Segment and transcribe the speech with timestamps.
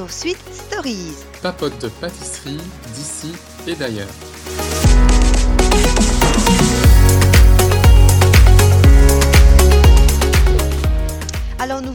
[0.00, 1.14] Sur Sweet Stories.
[1.42, 2.56] Papote de pâtisserie
[2.94, 3.34] d'ici
[3.66, 4.08] et d'ailleurs.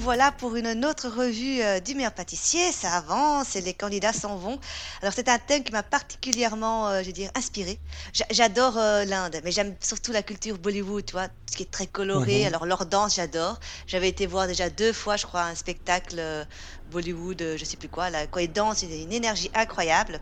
[0.06, 2.72] Voilà pour une autre revue euh, du meilleur pâtissier.
[2.72, 4.60] Ça avance et les candidats s'en vont.
[5.02, 7.82] Alors c'est un thème qui m'a particulièrement, euh, je veux dire, inspiré.
[8.14, 11.72] J'a- J'adore euh, l'Inde, mais j'aime surtout la culture Bollywood, tu vois, ce qui est
[11.72, 12.42] très coloré.
[12.42, 12.48] Mhm.
[12.48, 13.60] Alors leur danse, j'adore.
[13.88, 16.46] J'avais été voir déjà deux fois, je crois, un spectacle euh,
[16.88, 20.20] Bollywood, je sais plus quoi, là, quand ils dansent, il y a une énergie incroyable.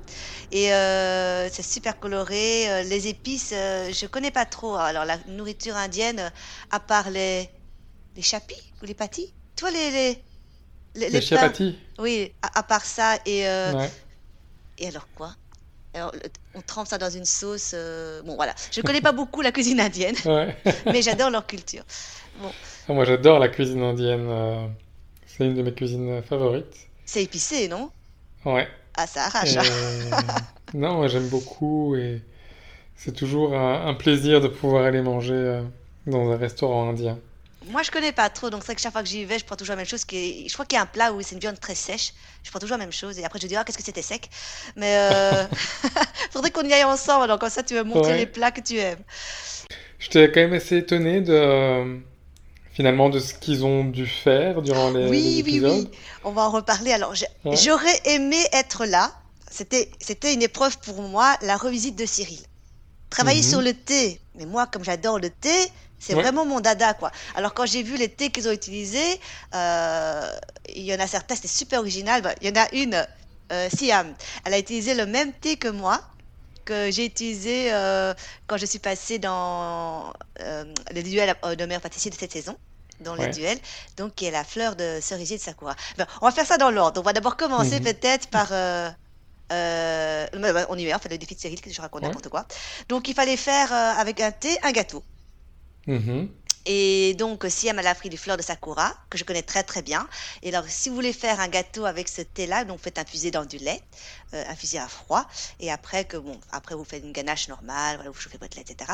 [0.51, 0.67] Et
[1.51, 2.83] c'est super coloré.
[2.85, 4.75] Les épices, je connais pas trop.
[4.75, 6.31] Alors la nourriture indienne,
[6.71, 7.49] à part les
[8.15, 10.23] les chapis ou les pâtis Tu vois les les
[10.95, 13.89] les, Les plats- chapatis Oui, à, à part ça et euh, Ouais.
[14.77, 15.35] et alors quoi?
[15.95, 16.11] Alors,
[16.55, 17.71] on trempe ça dans une sauce.
[17.75, 18.55] euh, Bon, voilà.
[18.71, 20.55] Je connais pas beaucoup la cuisine indienne, Ouais.
[20.87, 21.83] mais j'adore leur culture.
[22.43, 24.27] Ah, Moi j'adore la cuisine indienne.
[24.27, 24.67] euh,
[25.27, 26.89] C'est une de mes cuisines favorites.
[27.05, 27.91] C'est épicé, non?
[28.45, 28.67] Ouais.
[28.97, 29.53] Ah, ça arrache.
[29.53, 29.63] Et- hein.
[30.73, 32.21] Non, moi j'aime beaucoup et
[32.95, 35.61] c'est toujours un, plaisir de pouvoir aller manger
[36.07, 37.19] dans un restaurant indien.
[37.69, 39.45] Moi, je connais pas trop, donc c'est vrai que chaque fois que j'y vais, je
[39.45, 40.03] prends toujours la même chose.
[40.05, 40.47] Qui est...
[40.49, 42.13] Je crois qu'il y a un plat où c'est une viande très sèche.
[42.43, 43.17] Je prends toujours la même chose.
[43.19, 44.29] Et après, je dis, ah, qu'est-ce que c'était sec
[44.75, 45.45] Mais euh...
[46.31, 47.23] faudrait qu'on y aille ensemble.
[47.25, 48.17] Alors, comme ça, tu vas montrer Ouais.
[48.17, 48.99] les plats que tu aimes.
[49.99, 52.01] J'étais quand même assez étonné de
[52.73, 55.89] finalement de ce qu'ils ont dû faire durant les, les Oui, oui, oui.
[56.23, 56.91] On va en reparler.
[56.91, 57.13] Alors,
[57.45, 57.55] Ouais.
[57.55, 59.11] j'aurais aimé être là.
[59.49, 62.39] C'était, c'était une épreuve pour moi, la revisite de Cyril.
[63.11, 63.47] Travailler Mhm.
[63.49, 64.19] sur le thé.
[64.35, 65.53] Mais moi, comme j'adore le thé,
[66.05, 66.21] c'est Ouais.
[66.21, 67.11] vraiment mon dada, quoi.
[67.35, 69.19] Alors, quand j'ai vu les thés qu'ils ont utilisés,
[69.55, 70.29] euh,
[70.67, 72.21] il y en a certains, c'était super original.
[72.21, 73.07] Bah, Il y en a une,
[73.51, 74.13] euh, Siam.
[74.45, 76.01] Elle a utilisé le même thé que moi
[76.65, 78.13] que j'ai utilisé euh,
[78.47, 82.57] quand je suis passée dans le duel de meilleur pâtissier de cette saison,
[83.01, 83.29] dans les Ouais.
[83.31, 83.59] duels,
[83.97, 85.75] donc qui est la fleur de cerisier de Sakura.
[85.97, 86.99] Ben, on va faire ça dans l'ordre.
[87.01, 87.83] On va d'abord commencer Mhm.
[87.85, 88.49] peut-être par...
[88.49, 88.95] ben,
[90.69, 92.07] on y va, on fait le défi de Cyril, que je raconte Ouais.
[92.07, 92.45] n'importe quoi.
[92.89, 95.03] Donc il fallait faire avec un thé un gâteau.
[95.87, 96.29] Mhm.
[96.65, 99.81] Et donc, Siam, elle a pris du fleur de Sakura, que je connais très très
[99.81, 100.07] bien.
[100.43, 103.43] Et alors, si vous voulez faire un gâteau avec ce thé-là, donc faites infuser dans
[103.43, 103.81] du lait,
[104.33, 105.27] euh, infuser à froid.
[105.59, 108.63] Et après, que, bon, après vous faites une ganache normale, voilà, vous chauffez votre lait,
[108.67, 108.91] etc.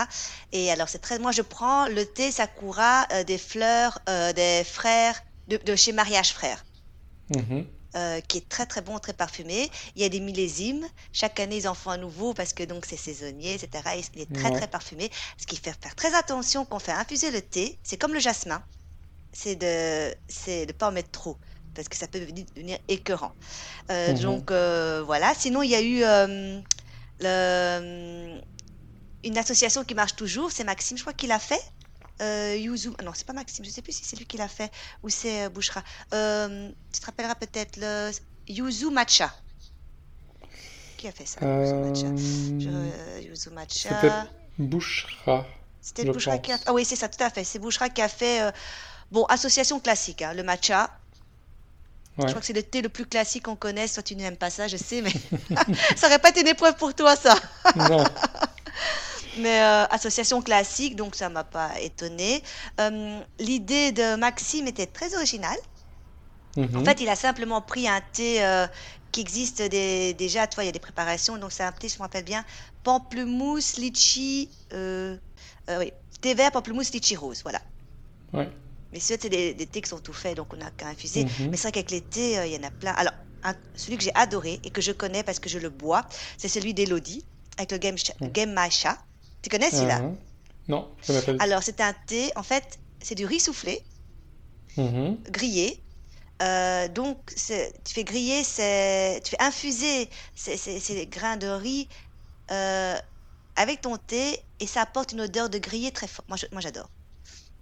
[0.51, 1.19] Et alors, c'est très.
[1.19, 5.91] Moi, je prends le thé Sakura euh, des fleurs euh, des frères, de, de chez
[5.91, 6.65] Mariage Frères.
[7.29, 7.67] Mhm.
[7.95, 9.69] Euh, qui est très très bon, très parfumé.
[9.95, 10.85] Il y a des millésimes.
[11.11, 13.97] Chaque année, ils en font un nouveau parce que donc c'est saisonnier, etc.
[13.97, 14.57] Et il est très Ouais.
[14.57, 15.09] très parfumé.
[15.37, 17.79] Ce qui fait faire très attention quand on fait infuser le thé.
[17.83, 18.63] C'est comme le jasmin.
[19.33, 21.39] C'est de c'est de pas en mettre trop
[21.73, 23.33] parce que ça peut devenir- écœurant.
[23.91, 24.19] Euh, Mhm.
[24.21, 25.33] Donc euh, voilà.
[25.35, 26.03] Sinon, il y a eu
[27.19, 28.41] le,
[29.23, 30.51] une association qui marche toujours.
[30.51, 31.61] C'est Maxime, je crois qu'il l'a fait.
[32.21, 34.47] Euh, Yuzu, ah non, c'est pas Maxime, je sais plus si c'est lui qui l'a
[34.49, 34.71] fait
[35.03, 35.83] ou c'est euh, Bouchra.
[36.13, 38.11] Euh, tu te rappelleras peut-être le
[38.47, 39.33] Yuzu Matcha.
[40.97, 42.07] Qui a fait ça Yuzu Matcha?
[42.59, 44.27] Je- Euh, C'était Matcha.
[44.57, 45.45] Bouchera.
[45.81, 46.67] C'était Bouchra qui a pense.
[46.67, 47.43] Ah oui, c'est ça, tout à fait.
[47.45, 48.51] C'est Bouchra qui a fait.
[49.11, 50.89] Bon, association classique, hein, le matcha.
[52.17, 53.93] Je crois que c'est le thé le plus classique qu'on connaisse.
[53.93, 55.13] Toi, tu n'aimes pas ça, je sais, mais
[55.95, 57.33] ça aurait pas été une épreuve pour toi, ça.
[57.77, 58.03] Non.
[59.39, 62.43] Mais euh, association classique, donc ça m'a pas étonné.
[62.79, 65.57] Euh, L'idée de Maxime était très originale.
[66.57, 66.85] En Mhm.
[66.85, 68.67] fait, il a simplement pris un thé euh,
[69.11, 71.87] qui existe des- déjà, tu vois, il y a des préparations, donc c'est un thé,
[71.89, 72.43] je me rappelle bien,
[72.83, 74.49] pamplemousse, litchi,
[75.69, 77.61] oui, thé vert, pamplemousse, litchi rose, voilà.
[78.33, 78.49] Ouais.
[78.91, 81.23] Mais ceux, c'est des, des thés qui sont tout faits, donc on n'a qu'à infuser.
[81.25, 81.49] Mhm.
[81.51, 82.91] Mais c'est vrai qu'avec les thés, il y en a plein.
[82.93, 83.13] Alors,
[83.43, 86.07] un- celui que j'ai adoré et que je connais parce que je le bois,
[86.37, 87.25] c'est celui d'Elodie,
[87.57, 88.13] avec le Game, Cha-.
[88.21, 88.97] Game Matcha.
[89.41, 90.17] Tu connais celui-là Mhm.
[90.67, 91.37] Non, je m'appelle.
[91.39, 93.83] Alors, c'est un thé, en fait, c'est du riz soufflé,
[94.77, 95.17] Mhm.
[95.29, 95.83] grillé.
[96.41, 101.89] Euh, donc, tu fais griller, tu fais infuser ces, grains de riz
[102.51, 102.95] euh,
[103.55, 106.27] avec ton thé et ça apporte une odeur de grillé très forte.
[106.29, 106.89] Moi, j'adore.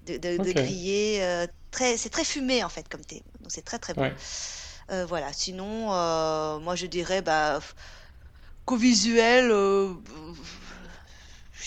[0.01, 3.23] De, de, grillé, euh, très, c'est très fumé en fait comme thé.
[3.41, 4.03] Donc, c'est très très bon.
[4.03, 5.03] Ouais.
[5.05, 5.33] Voilà.
[5.33, 5.87] Sinon,
[6.59, 7.59] moi, je dirais, bah,
[8.65, 9.51] qu'au visuel,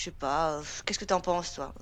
[0.01, 0.53] je sais pas.
[0.59, 1.73] euh, Qu'est-ce que tu en penses, toi?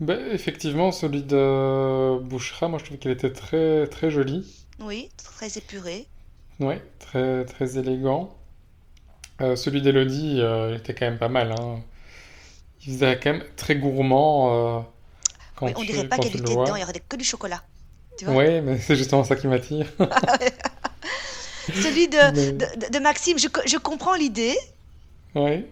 [0.00, 4.66] Bah, effectivement, celui de Bouchera, moi je trouve qu'il était très très joli.
[4.78, 6.10] Oui, très épuré.
[6.60, 8.34] Ouais, très très élégant.
[9.40, 11.80] Euh, celui d'Elodie, euh, il était quand même pas mal, hein.
[12.86, 14.82] Il faisait quand même très gourmand euh,
[15.56, 16.74] quand Oui, on tu, dirait pas quand qu'il y a tu du le thé vois.
[16.74, 17.62] dedans, il y aurait que du chocolat.
[18.26, 19.86] Ouais, mais c'est justement ça qui m'attire.
[21.72, 24.56] Celui de, Mais- de, de- Maxime, je, je comprends l'idée
[25.34, 25.70] Ouais,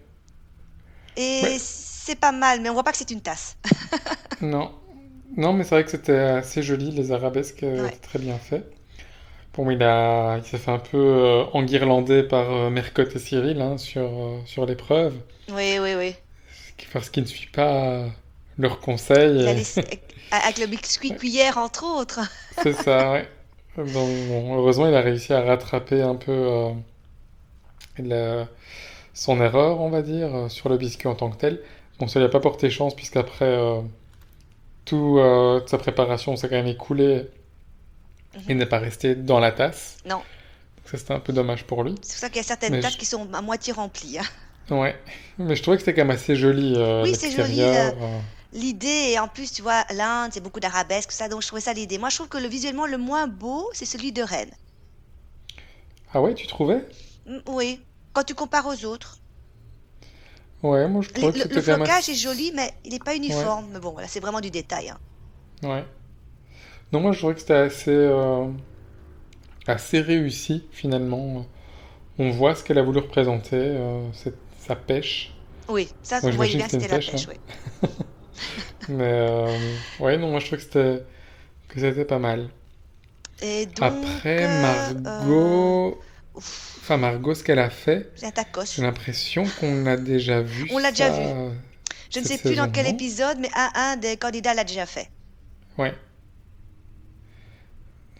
[1.17, 1.57] et Ouais.
[1.61, 3.57] c'est pas mal, mais on voit pas que c'est une tasse.
[4.41, 4.73] non.
[5.37, 7.89] Non, mais c'est vrai que c'était assez joli, les arabesques euh, Ouais.
[7.89, 8.67] étaient très bien faits.
[9.55, 13.61] Bon, il a, il s'est fait un peu euh, enguirlander par euh, Mercotte et Cyril
[13.61, 15.15] hein, sur, euh, sur l'épreuve,
[15.53, 16.15] Oui, oui, oui.
[16.93, 18.07] parce qu'il ne suit pas
[18.59, 19.43] leurs conseils.
[19.47, 20.01] Et-.
[20.33, 22.21] Avec le biscuit cuillère, entre autres.
[22.62, 23.29] C'est ça, ouais.
[23.77, 26.71] Donc, bon, heureusement, il a réussi à rattraper un peu euh,
[27.99, 28.49] la-
[29.20, 31.62] son erreur, on va dire, euh, sur le biscuit en tant que tel.
[31.99, 33.81] Bon, ça lui a pas porté chance, puisqu'après, euh,
[34.84, 37.26] tout, euh, toute sa préparation s'est quand même écoulée.
[38.49, 38.58] Il Mhm.
[38.58, 39.99] n'est pas resté dans la tasse.
[40.05, 40.17] Non,
[40.78, 41.94] Donc ça, c'était un peu dommage pour lui.
[42.02, 44.19] c'est pour ça qu'il y a certaines Mais tasses je- qui sont à moitié remplies.
[44.19, 44.25] hein.
[44.70, 44.96] Ouais.
[45.38, 47.61] Mais je trouvais que c'était quand même assez joli, euh, Oui, c'est joli.
[48.52, 51.73] L'idée, et en plus, tu vois, l'Inde, c'est beaucoup d'arabesques, ça, donc je trouvais ça
[51.73, 51.99] l'idée.
[51.99, 54.55] Moi, je trouve que le visuellement le moins beau, c'est celui de Rennes.
[56.12, 56.84] Ah ouais, tu trouvais?
[57.26, 57.81] Mm, Oui,
[58.12, 59.19] quand tu compares aux autres.
[60.62, 62.99] Ouais, moi je Le, trouvais que le- c'était le flocage est joli, mais il n'est
[62.99, 63.69] pas Ouais, uniforme.
[63.71, 64.89] Mais bon, voilà, c'est vraiment du détail.
[64.89, 64.99] hein.
[65.62, 65.85] ouais.
[66.93, 68.47] Non, moi je trouvais que c'était assez, euh,
[69.67, 71.47] assez réussi finalement.
[72.19, 75.35] On voit ce qu'elle a voulu représenter, euh, cette- sa pêche.
[75.69, 77.29] Oui, ça, Moi on voyait bien que c'était la pêche, pêche, hein.
[77.29, 77.37] oui.
[78.89, 81.05] Mais euh, ouais, non, moi je trouvais que c'était
[81.69, 82.51] que c'était pas mal.
[83.43, 84.49] Et donc, Après,
[85.07, 86.01] euh, Margot,
[86.35, 88.65] ouf, enfin Margot, ce qu'elle a fait, tacos.
[88.77, 91.25] j'ai l'impression qu'on a déjà vu On l'a déjà vu.
[92.12, 95.09] Je ne sais plus dans quel épisode, mais un, un des candidats l'a déjà fait.
[95.79, 95.94] Ouais.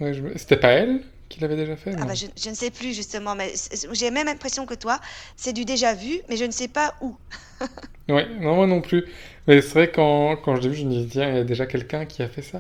[0.01, 2.55] Ouais, je me- C'était pas elle qui l'avait déjà fait, Ah bah, je, je ne
[2.55, 3.53] sais plus justement, mais
[3.93, 5.01] j'ai la même impression que toi.
[5.37, 7.17] C'est du déjà vu, mais je ne sais pas où.
[8.09, 9.07] Ouais, non, moi non plus.
[9.47, 11.45] Mais c'est vrai, quand, quand je l'ai vu, je me dis, tiens, il y a
[11.45, 12.59] déjà quelqu'un qui a fait ça.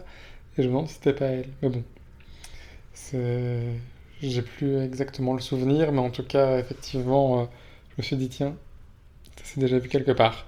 [0.58, 1.48] Et je me demande si c'était pas elle.
[1.62, 1.84] Mais bon,
[2.92, 3.80] c'est...
[4.22, 7.44] J'ai plus exactement le souvenir, mais en tout cas, effectivement, euh,
[7.90, 8.56] je me suis dit, tiens,
[9.36, 10.46] ça s'est déjà vu quelque part.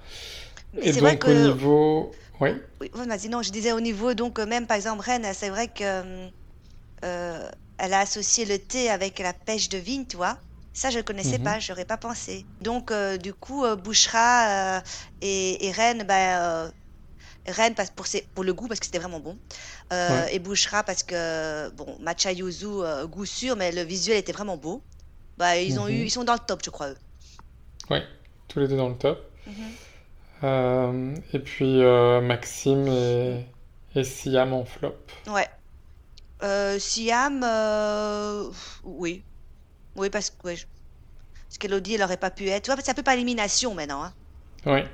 [0.81, 2.11] Et vrai donc, au niveau...
[2.41, 5.49] Oui, Oui, vas-y, non, je disais au niveau, donc euh, même par exemple Rennes, c'est
[5.49, 6.29] vrai que
[7.05, 10.39] euh, elle a associé le thé avec la pêche de vigne, tu vois.
[10.73, 12.47] Ça, je ne connaissais mhm, pas, j'aurais pas pensé.
[12.61, 14.81] Donc, euh, du coup, euh, Bouchra euh,
[15.21, 16.71] et, et Rennes, ben, euh,
[17.47, 19.39] Rennes pour, ses- pour le goût, parce que c'était vraiment bon.
[19.93, 24.17] Euh, ouais, et Bouchra parce que, bon, matcha yuzu, euh, goût sûr, mais le visuel
[24.17, 24.83] était vraiment beau.
[25.37, 26.97] Bah, ils ont eu, mhm, ils sont dans le top, je crois, eux.
[27.89, 28.03] ouais,
[28.47, 29.19] tous les deux dans le top.
[29.45, 29.77] Mhm.
[30.43, 31.81] Euh, et puis,
[32.21, 33.45] Maxime et,
[33.95, 34.95] et Siam en flop.
[35.27, 35.49] Ouais.
[36.79, 37.43] Siam,
[38.83, 39.25] oui.
[39.95, 42.65] Oui, parce que ouais, parce qu'Elodie, elle aurait pas pu être.
[42.65, 44.03] Tu vois, c'est un peu par élimination maintenant.
[44.03, 44.15] hein.
[44.65, 44.85] Ouais.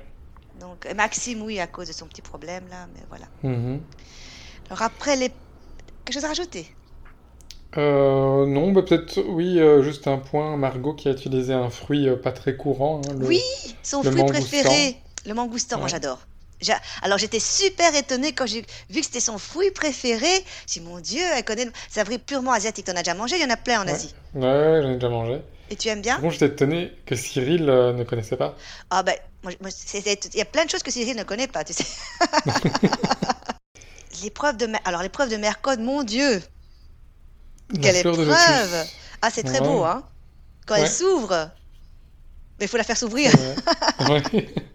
[0.59, 3.27] Donc, Maxime, oui, à cause de son petit problème là, mais voilà.
[3.43, 3.81] mhm.
[4.69, 5.29] Alors après, les...
[6.05, 6.75] quelque chose à rajouter?
[7.77, 12.07] Euh, non, bah peut-être, oui, euh, juste un point, Margot qui a utilisé un fruit
[12.07, 13.41] euh, pas très courant, hein, Oui,
[13.83, 14.33] son le fruit mangoustan.
[14.39, 16.28] préféré, le mangoustan, moi j'adore.
[17.01, 20.27] Alors j'étais super étonnée quand j'ai vu que c'était son fruit préféré.
[20.67, 21.67] J'ai dit, mon Dieu, elle connaît.
[21.97, 22.85] un fruit purement asiatique.
[22.85, 23.37] T'en as déjà mangé?
[23.37, 24.13] Il y en a plein en ouais, Asie.
[24.35, 25.41] ouais, ouais, j'en ai déjà mangé.
[25.69, 26.19] Et tu aimes bien?
[26.19, 28.55] contre, j'étais étonné que Cyril euh, ne connaissait pas.
[28.89, 29.15] Ah ben,
[29.45, 29.55] il
[30.33, 31.85] y a plein de choses que Cyril ne connaît pas, tu sais.
[34.23, 34.81] L'épreuve de mer...
[34.83, 36.41] Alors l'épreuve de Mercode, mon Dieu,
[37.73, 38.85] La quelle épreuve!
[39.21, 40.03] Ah, c'est très beau, hein?
[40.65, 41.51] Quand elle s'ouvre,
[42.59, 43.31] mais il faut la faire s'ouvrir.
[44.09, 44.23] Ouais.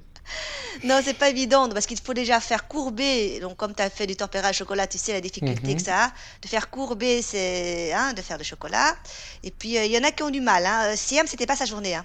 [0.85, 3.41] Non, c'est pas évident parce qu'il faut déjà faire courber.
[3.41, 5.79] Donc, comme tu as fait du tempéra au chocolat, tu sais la difficulté que Mhm.
[5.79, 6.13] ça a.
[6.43, 8.95] De faire courber, c'est hein, de faire le chocolat.
[9.43, 10.67] Et puis, euh, il y en a qui ont du mal.
[10.67, 10.93] Hein.
[10.93, 11.95] Euh, Siam, c'était pas sa journée.
[11.95, 12.05] Hein.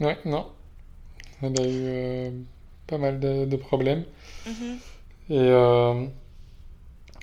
[0.00, 0.50] Ouais, non.
[1.42, 2.30] Elle a eu euh,
[2.86, 4.04] pas mal de, de problèmes.
[4.46, 4.78] Mhm.
[5.30, 6.06] Et euh,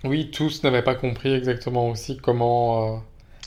[0.03, 2.98] oui, tous n'avaient pas compris exactement aussi comment euh,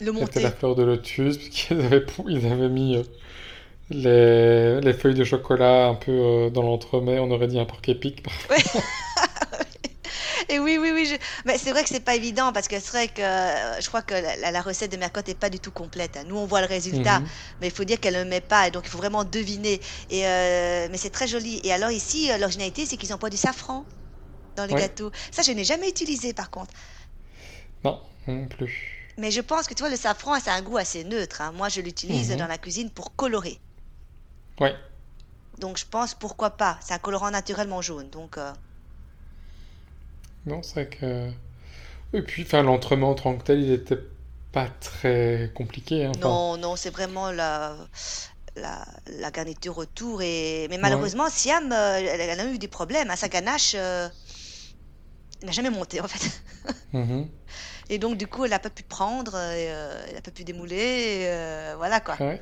[0.01, 0.57] Le était la monter.
[0.59, 3.03] fleur de lotus, puisqu'ils avaient, pou- ils avaient mis euh,
[3.91, 7.19] les, les feuilles de chocolat un peu euh, dans l'entremets.
[7.19, 8.23] On aurait dit un porc épic.
[8.49, 8.57] Ouais.
[10.49, 11.05] Et oui, oui, oui.
[11.05, 13.87] je- Mais c'est vrai que c'est pas évident parce que c'est vrai que euh, je
[13.87, 16.17] crois que la, recette de Mercotte n'est pas du tout complète.
[16.17, 16.23] hein.
[16.25, 17.27] Nous, on voit le résultat, Mhm.
[17.61, 18.67] mais il faut dire qu'elle ne le met pas.
[18.67, 19.79] Et donc, il faut vraiment deviner.
[20.09, 21.61] Et, euh, mais c'est très joli.
[21.63, 23.85] Et alors, ici, l'originalité, c'est qu'ils pas du safran
[24.55, 25.11] dans les Ouais, gâteaux.
[25.31, 26.73] Ça, je n'ai jamais utilisé par contre.
[27.83, 29.13] non, non plus.
[29.17, 31.41] Mais je pense que tu vois, le safran, ça a un goût assez neutre.
[31.41, 31.51] hein.
[31.53, 32.49] Moi, je l'utilise dans Mhm.
[32.49, 33.59] la cuisine pour colorer.
[34.61, 34.75] Ouais,
[35.59, 36.77] Donc, je pense pourquoi pas?
[36.81, 38.09] C'est un colorant naturellement jaune.
[38.09, 38.51] Donc, euh,
[40.45, 41.31] non, c'est vrai que.
[42.13, 43.99] Et puis, enfin, l'entremets en tant que tel, il était
[44.53, 46.05] pas très compliqué.
[46.05, 46.15] hein.
[46.15, 47.75] Non, non, c'est vraiment la,
[48.55, 50.21] la, la garniture autour.
[50.21, 50.67] Et...
[50.69, 50.81] Mais ouais.
[50.81, 53.09] malheureusement, Siam, euh, elle, elle a eu des problèmes.
[53.11, 53.15] hein.
[53.15, 54.09] Sa ganache euh,
[55.43, 56.41] n'a jamais monté, en fait.
[56.93, 57.29] Mhm.
[57.89, 60.43] Et donc, du coup, elle n'a pas pu prendre, et, euh, elle n'a pas pu
[60.43, 60.77] démouler.
[61.23, 62.19] et, euh, voilà quoi.
[62.19, 62.39] Ouais,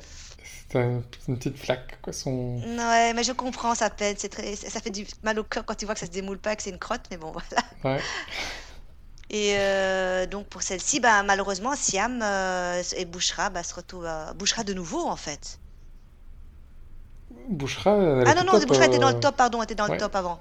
[0.78, 2.12] une, une petite flaque, quoi.
[2.12, 2.58] Son...
[2.62, 4.14] Ouais, mais je comprends sa peine.
[4.18, 6.38] C'est très, ça fait du mal au cœur quand tu vois que ça se démoule
[6.38, 7.02] pas, que c'est une crotte.
[7.10, 7.32] Mais bon,
[7.82, 7.96] voilà.
[7.96, 8.02] Ouais.
[9.30, 14.06] Et euh, donc pour celle-ci, bah, malheureusement, Siam euh, et Bouchra bah, se retrouvent.
[14.06, 15.58] euh, Bouchra de nouveau, en fait.
[17.48, 18.66] Bouchra, elle Ah non, non, top.
[18.66, 20.40] Bouchra était dans le euh, top, pardon, était dans le top avant.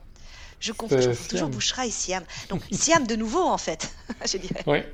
[0.60, 1.52] Je confonds, je c'était confonds toujours Siam.
[1.52, 2.24] Bouchra et Siam.
[2.50, 3.94] Donc Siam de nouveau, en fait,
[4.26, 4.64] je dirais.
[4.68, 4.92] Ouais.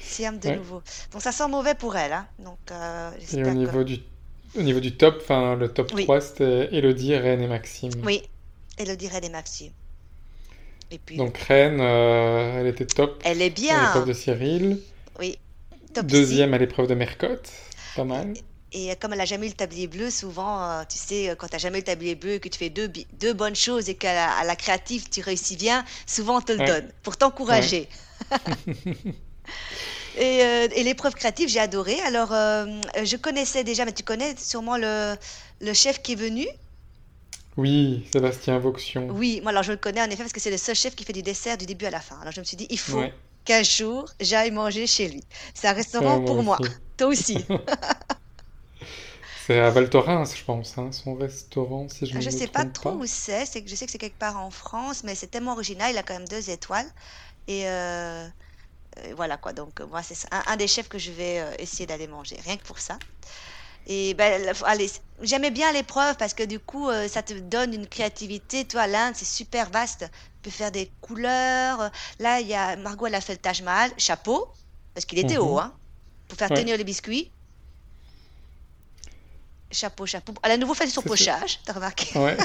[0.00, 0.56] Siam de Ouais.
[0.56, 0.82] nouveau.
[1.12, 2.26] Donc ça sent mauvais pour elle, hein.
[2.38, 3.50] Donc euh, Et au que.
[3.50, 3.98] niveau du,
[4.56, 7.92] au niveau du top, enfin, le top Oui, 3, c'était Elodie, Ren et Maxime.
[8.04, 8.22] oui,
[8.78, 9.72] Elodie Red et Maxime.
[10.90, 14.06] Et puis, Donc Ren, euh, elle était top elle est à l'épreuve bien.
[14.06, 14.78] de Cyril.
[15.18, 15.38] Oui,
[15.94, 16.12] top 6.
[16.12, 17.50] Deuxième à l'épreuve de Mercotte.
[17.94, 18.34] Pas mal.
[18.72, 21.54] Et comme elle a jamais eu le tablier bleu, souvent, euh, tu sais, quand tu
[21.54, 22.88] n'as jamais eu le tablier bleu et que tu fais deux,
[23.32, 26.58] bonnes choses et qu'à la, à la créative, tu réussis bien, souvent on te le
[26.58, 26.66] Ouais.
[26.66, 27.14] donne pour
[27.48, 27.78] Ouais.
[30.14, 32.00] Et, euh, et l'épreuve créative, j'ai adoré.
[32.02, 32.66] Alors, euh,
[33.04, 35.16] je connaissais déjà, mais tu connais sûrement le,
[35.60, 36.46] le chef qui est venu.
[37.56, 39.16] Oui, Sébastien Vauxion.
[39.16, 41.04] Oui, moi alors je le connais en effet parce que c'est le seul chef qui
[41.04, 42.18] fait du dessert du début à la fin.
[42.20, 43.12] Alors je me suis dit, il faut Ouais.
[43.44, 45.22] qu'un jour j'aille manger chez lui.
[45.54, 46.60] C'est un restaurant pour moi.
[46.60, 46.76] aussi.
[46.96, 47.46] Toi aussi.
[49.36, 52.38] C'est à Val Thorens, je pense, hein, son restaurant, si je Ah, ne Je me
[52.38, 53.00] sais pas trop pas.
[53.00, 53.44] où c'est.
[53.66, 55.90] Je sais que c'est quelque part en France, mais c'est tellement original.
[55.92, 56.86] Il a quand même deux étoiles.
[57.48, 58.28] Et euh,
[59.16, 59.52] voilà quoi.
[59.52, 62.36] Donc euh, moi, c'est un, un des chefs que je vais euh, essayer d'aller manger,
[62.44, 63.00] rien que pour ça.
[63.86, 64.90] Et ben, allez,
[65.22, 68.66] j'aimais bien l'épreuve parce que du coup, euh, ça te donne une créativité.
[68.66, 70.06] Toi, l'Inde, c'est super vaste.
[70.10, 71.90] Tu peux faire des couleurs.
[72.18, 74.52] Là, il y a Margot, elle a fait le Taj Mahal, chapeau,
[74.94, 75.58] parce qu'il était haut, Mhm.
[75.58, 75.76] hein,
[76.28, 77.32] pour faire Ouais, tenir les biscuits.
[79.70, 80.32] Chapeau, chapeau.
[80.42, 81.24] Elle a à nouveau fait son c'est ça.
[81.24, 82.06] pochage, t'as remarqué?
[82.14, 82.36] Ouais,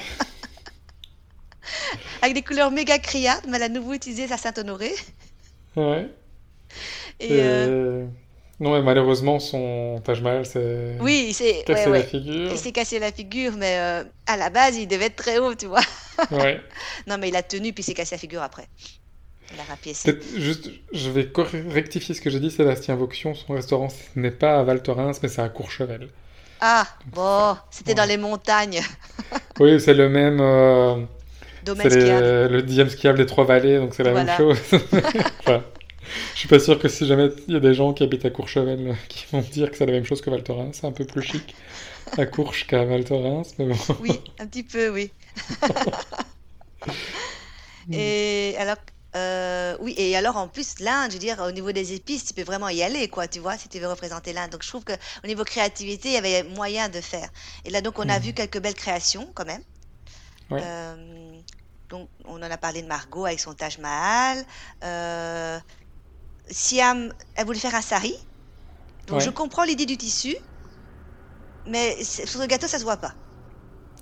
[2.22, 4.94] avec des couleurs méga criardes, mais elle a à nouveau utilisé sa Saint-Honoré.
[5.76, 6.10] ouais.
[7.20, 8.06] Et euh.
[8.60, 12.04] Non, mais malheureusement, son Taj Mahal s'est oui, c'est ouais, cassé la ouais.
[12.04, 12.52] figure.
[12.52, 15.56] Il s'est cassé la figure, mais euh, à la base, il devait être très haut,
[15.56, 15.82] tu vois.
[16.32, 16.60] Ouais.
[17.08, 18.68] Non, mais il a tenu, puis il s'est cassé la figure après.
[19.54, 20.20] Il a rapiécé.
[20.38, 21.32] Juste, je vais
[21.70, 25.20] rectifier ce que j'ai dit, Sébastien Vauxion, son restaurant, ce n'est pas à Val Thorens,
[25.24, 26.10] mais c'est à Courchevel.
[26.62, 28.82] Ah, Donc, bon, c'était dans les montagnes.
[29.60, 30.40] Oui, c'est le même.
[30.42, 30.96] euh,
[31.64, 32.26] Domaine skiable.
[32.26, 34.58] les- le dixième skiable des Trois Vallées, donc c'est la même chose.
[35.40, 35.64] Enfin,
[36.34, 38.30] je suis pas sûr que si jamais il y a des gens qui habitent à
[38.32, 40.92] Courchevel euh, qui vont dire que c'est la même chose que Val Thorens, c'est un
[40.92, 41.56] peu plus chic
[42.18, 43.76] à Courche qu'à Val Thorens, mais bon.
[44.00, 45.14] Oui, un petit peu, oui.
[47.92, 48.78] Et alors,
[49.16, 52.34] euh, oui, et alors en plus, l'Inde, je veux dire, au niveau des épices, tu
[52.34, 54.52] peux vraiment y aller, quoi, tu vois, si tu veux représenter l'Inde.
[54.52, 57.30] Donc je trouve que au niveau créativité, il y avait moyen de faire.
[57.66, 58.34] Et là, donc, on a vu Mhm.
[58.34, 59.64] quelques belles créations quand même.
[60.50, 60.64] Ouais.
[60.64, 61.42] Euh,
[61.90, 64.46] donc, on en a parlé de Margot avec son Taj Mahal.
[64.84, 65.60] Euh,
[66.50, 68.16] Siam, elle voulait faire un sari.
[69.08, 70.36] Donc, je comprends l'idée du tissu,
[71.66, 73.16] mais sur le gâteau, ça se voit pas.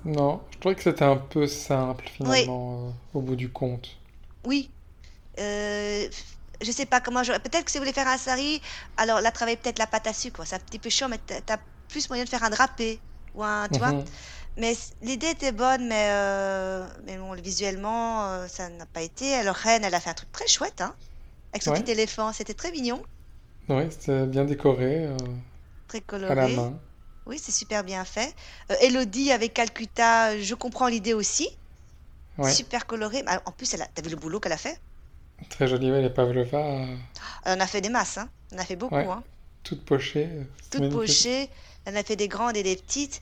[0.05, 3.99] Non, je trouvais que c'était un peu simple Oui, finalement, euh, au bout du compte.
[4.45, 4.73] oui.
[5.39, 6.09] Euh,
[6.61, 7.39] je sais pas comment j'aurais.
[7.41, 8.61] Peut-être que si vous voulez faire un sari,
[8.97, 10.45] alors là, travaillez peut-être la pâte à sucre.
[10.45, 11.57] C'est un petit peu chiant, mais t'as
[11.89, 13.03] plus moyen de faire un drapé.
[13.35, 13.95] Ou un, tu vois?
[13.95, 14.05] Mhm.
[14.57, 19.35] Mais l'idée était bonne, mais, euh, mais bon, visuellement, euh, ça n'a pas été.
[19.35, 20.95] Alors, Reine, elle a fait un truc très chouette, hein,
[21.53, 22.33] avec son Ouais, petit éléphant.
[22.33, 23.05] C'était très mignon,
[23.69, 25.15] ouais, c'était bien décoré, euh,
[25.87, 26.47] très à la coloré.
[26.47, 26.79] main.
[27.25, 28.35] Oui, c'est super bien fait.
[28.71, 31.49] Euh, Elodie avec Calcutta, je comprends l'idée aussi.
[32.37, 33.23] Ouais, Super coloré.
[33.27, 33.87] Ah, En plus, elle a...
[33.87, 34.81] t'as vu le boulot qu'elle a fait?
[35.49, 36.95] très jolie, ouais, les pavlova, euh,
[37.45, 38.29] Elle en a fait des masses, hein.
[38.51, 39.23] Elle en a fait beaucoup, ouais, hein.
[39.63, 40.29] toutes pochées,
[40.69, 41.49] Toutes pochées.
[41.85, 43.21] Elle en a fait des grandes et des petites.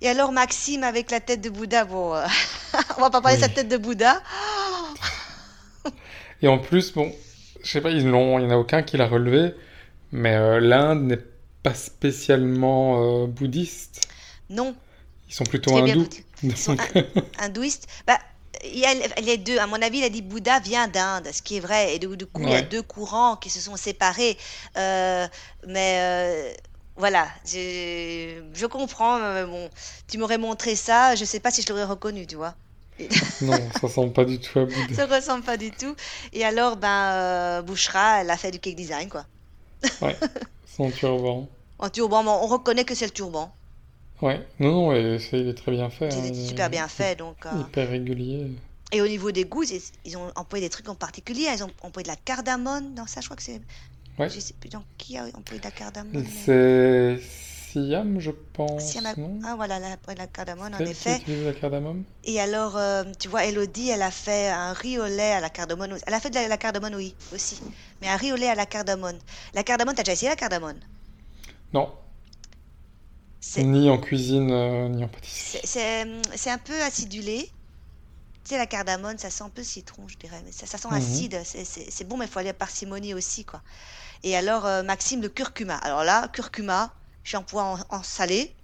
[0.00, 2.26] Et alors, Maxime avec la tête de Bouddha, bon, euh,
[2.98, 3.50] on va pas parler de sa Oui.
[3.50, 4.22] tête de Bouddha.
[6.42, 7.12] Et en plus, bon,
[7.62, 9.54] je sais pas, ils l'ont, il n'y en a aucun qui l'a relevé,
[10.12, 11.24] mais euh, l'Inde n'est
[11.62, 14.00] pas spécialement euh, bouddhiste.
[14.48, 14.74] Non,
[15.28, 16.08] Ils sont plutôt hindous.
[16.42, 16.76] Ils sont
[17.38, 17.86] hindouistes.
[18.06, 18.18] Bah,
[18.64, 19.58] il y a les deux.
[19.58, 21.94] À mon avis, il a dit Bouddha vient d'Inde, ce qui est vrai.
[21.94, 24.36] Et du, du coup, il y a deux courants qui se sont séparés.
[24.76, 25.26] Euh,
[25.66, 26.54] mais
[26.96, 29.18] voilà, je, je comprends.
[29.46, 29.70] bon,
[30.08, 32.54] tu m'aurais montré ça, je sais pas si je l'aurais reconnu, tu vois.
[33.00, 33.08] Et-
[33.44, 34.94] non, ça ressemble pas du tout à Bouddha.
[34.94, 35.94] Ça ressemble pas du tout.
[36.32, 39.24] Et alors, ben, euh, Bouchra, elle a fait du cake design, quoi.
[40.02, 40.16] Ouais,
[40.76, 41.48] son turban.
[41.78, 43.52] En turban, bon, on reconnaît que c'est le turban.
[44.20, 47.36] Ouais, non, non, il est très bien fait, hein, C'est il super bien fait, donc.
[47.46, 48.48] euh, hyper régulier.
[48.92, 51.46] Et au niveau des goûts, ils, ils ont employé des trucs en particulier.
[51.56, 53.20] Ils ont employé de la cardamone dans ça.
[53.22, 53.60] Je crois que c'est.
[54.18, 56.22] Ouais, Je sais plus dans qui a employé de la cardamone.
[56.22, 57.20] mais- c'est
[57.72, 59.40] Siam, je pense, a- non?
[59.44, 61.22] Ah voilà, la cardamone en effet.
[61.26, 62.04] la cardamome?
[62.24, 65.50] Et alors, euh, tu vois, Elodie, elle a fait un riz au lait à la
[65.50, 65.98] cardamone.
[66.06, 67.58] Elle a fait de la, la cardamone, oui, aussi.
[68.00, 69.18] Mais un riz au lait à la cardamone.
[69.54, 70.80] La cardamone, t'as déjà essayé la cardamone?
[71.72, 71.88] Non,
[73.58, 75.60] ni en cuisine, euh, ni en pâtisserie.
[75.64, 77.52] c'est- c'est- un peu acidulé.
[78.44, 80.42] Tu sais, la cardamone, ça sent un peu le citron, je dirais.
[80.44, 80.96] Mais ça, ça sent Mhm.
[80.96, 81.42] acide.
[81.44, 83.62] C'est bon, mais il faut aller à parcimonie aussi, quoi.
[84.24, 85.76] Et alors, euh, Maxime, le curcuma.
[85.78, 88.54] Alors là, curcuma, shampoing en, en salé.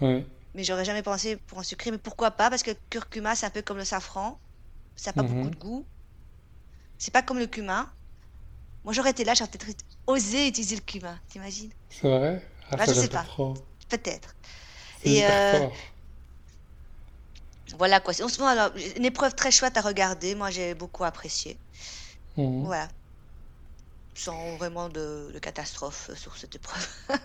[0.00, 0.24] Ouais.
[0.54, 1.90] Mais j'aurais jamais pensé pour en sucré.
[1.90, 2.50] Mais pourquoi pas?
[2.50, 4.38] Parce que curcuma, c'est un peu comme le safran.
[4.96, 5.50] Ça n'a pas beaucoup Mhm.
[5.50, 5.86] de goût.
[6.98, 7.92] C'est pas comme le cumin.
[8.84, 11.20] Moi, j'aurais été là, j'aurais peut-être osé utiliser le cumin.
[11.28, 11.72] T'imagines?
[11.90, 12.42] C'est vrai?
[12.70, 13.26] Ah, Bah, ça, je sais pas.
[13.88, 14.34] Peut-être.
[15.04, 15.68] Et euh,
[17.76, 18.12] voilà quoi.
[18.22, 20.34] En ce moment, alors, une épreuve très chouette à regarder.
[20.34, 21.58] Moi, j'ai beaucoup apprécié.
[22.36, 22.64] Mhm.
[22.64, 22.88] Voilà.
[24.16, 26.88] Sans vraiment de, de catastrophe sur cette épreuve.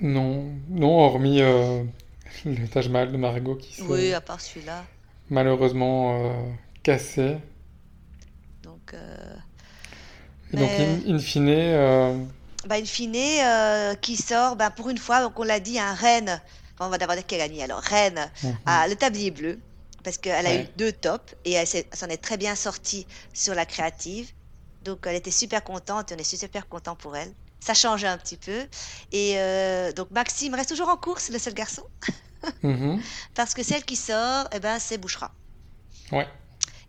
[0.00, 1.84] Non, non, hormis euh,
[2.44, 4.88] le Taj Mahal de Margot qui Oui, s'est à part celui-là.
[5.28, 6.52] malheureusement euh,
[6.82, 7.38] cassé.
[8.62, 9.36] Donc, euh,
[10.52, 12.24] Et donc, in, in fine, euh,
[12.64, 15.94] bah, in fine, euh, qui sort, bah, pour une fois, donc on l'a dit, un
[15.94, 16.40] Rennes.
[16.74, 17.62] Enfin, on va d'abord dire qui a gagné.
[17.64, 18.58] Alors, Rennes mhm.
[18.66, 19.60] a le tablier bleu,
[20.04, 23.66] parce qu'elle a eu deux tops et elle s'en est très bien sortie sur la
[23.66, 24.30] créative.
[24.88, 27.30] Donc, elle était super contente et on est super content pour elle.
[27.60, 28.66] Ça change un petit peu.
[29.12, 31.82] Et euh, donc, Maxime reste toujours en course, le seul garçon,
[32.62, 33.00] Mhm.
[33.34, 35.30] parce que celle qui sort, eh ben, c'est Bouchera.
[36.12, 36.26] Ouais.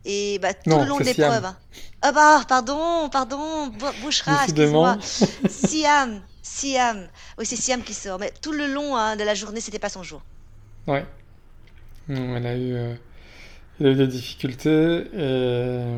[0.05, 1.43] Et bah, tout le long de l'épreuve.
[1.43, 1.57] Hein.
[2.01, 4.97] Ah bah, pardon, pardon, Bou- Bouchra, excuse-moi.
[5.49, 7.09] Siam, Siam.
[7.37, 8.17] Oui, c'est Siam qui sort.
[8.17, 10.21] Mais tout le long hein, de la journée, c'était pas son jour.
[10.87, 11.05] Ouais.
[12.07, 12.95] Non, elle a eu, euh,
[13.81, 15.09] elle a eu des difficultés.
[15.13, 15.97] Et...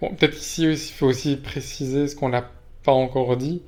[0.00, 2.50] Bon, peut-être ici aussi, il faut aussi préciser ce qu'on n'a
[2.84, 3.62] pas encore dit,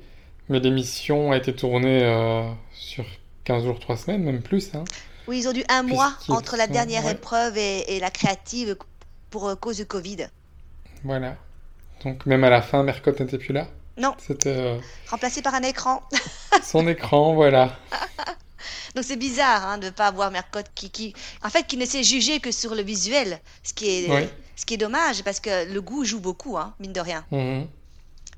[0.47, 2.43] mais l'émission a été tournée euh,
[2.73, 3.05] sur
[3.45, 4.83] 15 jours, 3 semaines, même plus, hein,
[5.27, 8.77] Oui, ils ont dû un mois entre la dernière Ouais, épreuve et, et la créative
[9.29, 10.27] pour euh, cause du Covid.
[11.03, 11.35] voilà.
[12.03, 13.67] Donc même à la fin, Mercotte n'était plus là?
[13.97, 16.01] Non, C'était euh, remplacé par un écran.
[16.63, 17.77] son écran, voilà.
[18.95, 21.13] Donc c'est bizarre hein, de ne pas avoir Mercotte qui, qui,
[21.43, 24.27] en fait, qui ne sait juger que sur le visuel, ce qui est, Oui.
[24.59, 27.25] Ce qui est dommage parce que le goût joue beaucoup, hein, mine de rien.
[27.31, 27.67] Mhm.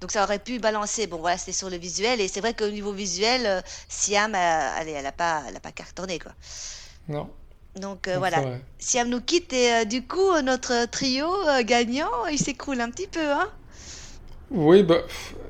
[0.02, 1.08] Donc ça aurait pu balancer.
[1.08, 4.76] Bon voilà, c'était sur le visuel et c'est vrai qu'au niveau visuel, euh, Siam, euh,
[4.80, 6.34] elle, est- elle a pas, elle a pas cartonné quoi.
[7.08, 7.30] Non,
[7.76, 8.38] Donc euh, voilà.
[8.78, 11.28] Siam nous quitte et du coup notre trio
[11.64, 13.48] gagnant, il s'écroule un petit peu, hein.
[14.52, 15.02] Oui, bah,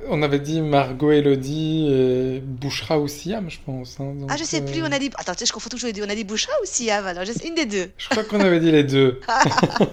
[0.10, 4.00] on avait dit Margot, Elodie et Bouchra ou Siam, je pense.
[4.00, 5.88] hein, Ah je sais plus, euh, on a dit, attends, tu sais, je confonds toujours
[5.88, 6.04] les deux.
[6.04, 7.92] On a dit Bouchra ou Siam alors, je sais- une des deux.
[7.98, 9.22] je crois qu'on avait dit les deux.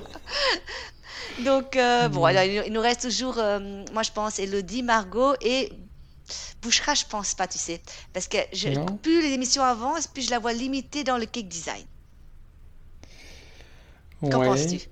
[1.39, 2.65] Donc euh, bon, alors Mhm.
[2.67, 5.73] il, nous reste toujours, euh, moi je pense, Elodie, Margot et
[6.63, 8.69] Bouchra, je pense pas, tu sais, parce que je,
[9.03, 11.85] plus les émissions avancent, plus je la vois limitée dans le cake design.
[14.31, 14.47] Qu'en Ouais.
[14.47, 14.89] penses-tu?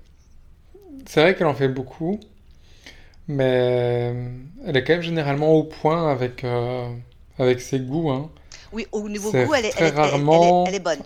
[1.07, 2.19] C'est vrai qu'elle en fait beaucoup,
[3.27, 4.13] mais
[4.65, 6.89] elle est quand même généralement au point avec, euh,
[7.39, 8.29] avec ses goûts, hein.
[8.71, 11.03] Oui, au niveau goût, elle est, très elle est, elle est, rarement, elle est bonne,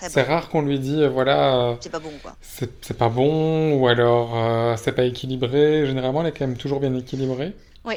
[0.00, 2.36] c'est rare qu'on lui dise, voilà, euh, C'est pas bon quoi.
[2.42, 5.86] c'est pas bon, ou alors euh, c'est pas équilibré.
[5.86, 7.54] Généralement, elle est quand même toujours bien équilibrée.
[7.84, 7.94] Oui.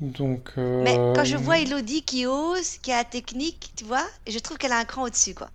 [0.00, 4.38] Donc, Mais quand je vois Elodie qui ose, qui a la technique, tu vois, je
[4.38, 5.48] trouve qu'elle a un cran au-dessus, quoi.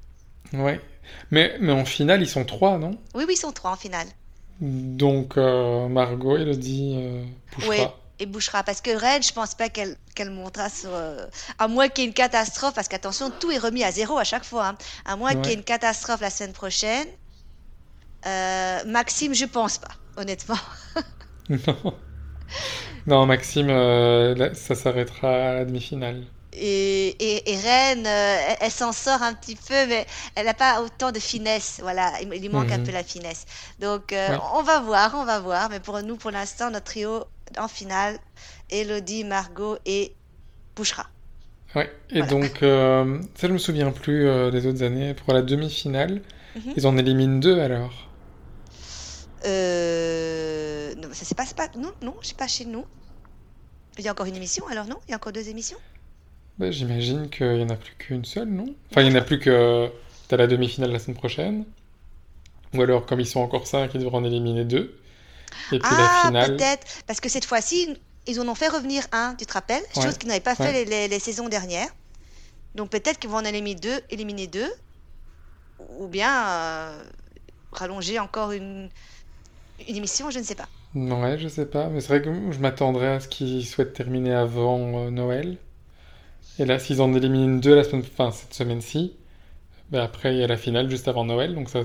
[0.53, 0.79] ouais.
[1.31, 2.97] Mais, mais en finale, ils sont trois, non?
[3.13, 4.07] Oui, oui, ils sont trois en finale.
[4.61, 7.23] Donc, euh, Margot, Elodie, euh,
[7.67, 7.95] Oui, Bouchra.
[8.19, 8.63] et Bouchera.
[8.63, 10.89] Parce que Rennes, je pense pas qu'elle qu'elle montera sur.
[10.93, 11.25] euh,
[11.59, 14.23] À moins qu'il y ait une catastrophe, parce qu'attention, tout est remis à zéro à
[14.25, 14.67] chaque fois.
[14.69, 14.77] hein.
[15.05, 15.59] À moins qu'il y ait Ouais.
[15.59, 17.07] une catastrophe la semaine prochaine.
[18.25, 20.57] Euh, Maxime, je pense pas, honnêtement.
[21.49, 21.97] Non.
[23.07, 23.69] Non, Maxime,
[24.53, 26.25] ça s'arrêtera à la demi-finale.
[26.53, 30.53] Et, et, et Rennes, euh, elle, elle s'en sort un petit peu, mais elle n'a
[30.55, 31.79] pas autant de finesse.
[31.81, 32.93] Voilà, il, lui manque un peu Mhm.
[32.93, 33.45] la finesse.
[33.79, 34.41] Donc, euh, Ouais.
[34.53, 35.69] on va voir, on va voir.
[35.69, 37.25] Mais pour nous, pour l'instant, notre trio
[37.57, 38.19] en finale,
[38.69, 40.17] Elodie, Margot et
[40.75, 41.07] Bouchera.
[41.75, 41.91] Ouais.
[42.11, 42.23] Et Voilà.
[42.23, 45.13] donc, euh, ça, je me souviens plus euh, des autres années.
[45.13, 46.21] Pour la demi-finale,
[46.55, 46.75] Mhm.
[46.75, 48.09] ils en éliminent deux alors.
[49.45, 52.85] Euh, non, ça s'est pas, c'est pas, non, non, c'est pas chez nous.
[53.99, 54.99] Il y a encore une émission, alors non?
[55.07, 55.77] Il y a encore deux émissions?
[56.59, 58.75] Bah, j'imagine qu'il y en a plus qu'une seule, non?
[58.91, 59.89] Enfin, il je y en a plus que
[60.27, 61.65] t'as la demi-finale la semaine prochaine.
[62.73, 64.99] Ou alors, comme ils sont encore cinq, ils devraient en éliminer deux.
[65.71, 69.05] Et puis la Ah, finale, peut-être, parce que cette fois-ci, ils en ont fait revenir
[69.11, 69.83] un, tu te rappelles?
[69.93, 71.89] Chose qu'ils n'avaient pas fait les, les- les saisons dernières.
[72.75, 74.71] Donc peut-être qu'ils vont en éliminer deux, éliminer deux,
[75.79, 77.03] ou bien euh,
[77.71, 78.89] rallonger encore une,
[79.87, 80.69] une émission, je ne sais pas.
[80.93, 84.33] ouais, je sais pas, mais c'est vrai que je m'attendrais à ce qu'ils souhaitent terminer
[84.33, 85.57] avant euh, Noël.
[86.59, 89.13] Et là, s'ils en éliminent deux la semaine, enfin, cette semaine-ci,
[89.91, 91.83] ben après, il y a la finale juste avant Noël, donc ça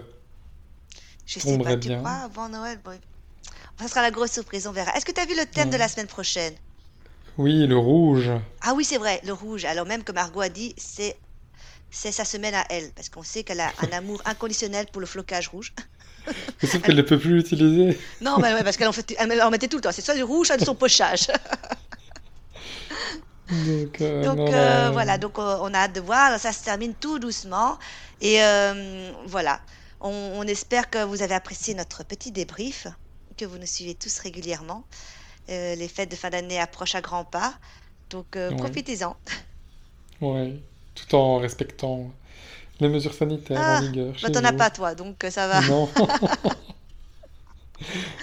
[1.27, 1.99] Je sais pas, tomberait tu bien.
[1.99, 2.81] crois, avant Noël?
[2.85, 2.99] Bon,
[3.79, 4.93] ça sera la grosse surprise, on verra.
[4.97, 6.55] Est-ce que tu as vu le thème de la semaine prochaine?
[7.39, 8.31] Oui, le rouge.
[8.63, 9.65] Ah oui, c'est vrai, le rouge.
[9.65, 11.17] Alors même que Margot a dit, c'est
[11.91, 15.07] c'est sa semaine à elle, parce qu'on sait qu'elle a un amour inconditionnel pour le
[15.07, 15.73] flocage rouge.
[16.63, 17.99] Mais sauf qu'elle ne peut plus l'utiliser.
[18.23, 19.93] Non, mais ouais, parce qu'elle en, fait, en mettait tout le temps.
[19.93, 21.27] C'est soit du rouge, soit de son pochage.
[23.51, 26.39] Donc, euh, Donc euh, là, voilà, donc euh, on a hâte de voir.
[26.41, 27.79] Ça se termine tout doucement.
[28.21, 29.61] Et euh, voilà,
[30.01, 32.87] on, on espère que vous avez apprécié notre petit débrief,
[33.37, 34.85] que vous nous suivez tous régulièrement.
[35.51, 37.59] Euh, les fêtes de fin d'année approchent à grands pas.
[38.11, 38.53] Donc euh, Ouais.
[38.53, 39.17] profitez-en.
[40.21, 40.61] ouais,
[40.95, 42.11] tout en respectant
[42.81, 45.61] les mesures sanitaires Ah, en vigueur Bah, t'en as pas toi, donc euh, ça va.
[45.61, 45.89] Non.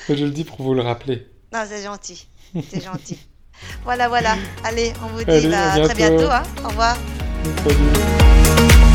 [0.10, 1.28] Je le dis pour vous le rappeler.
[1.54, 2.28] Non, c'est gentil.
[2.68, 3.20] C'est gentil.
[3.84, 4.36] Voilà, voilà.
[4.63, 6.17] Allez, on vous dit Allez, bah, à très bientôt.
[6.17, 6.32] bientôt.
[6.32, 6.44] hein.
[6.63, 6.98] Au revoir.
[7.63, 8.91] Salut.